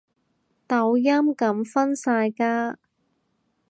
[0.67, 2.79] 抖音噉分晒家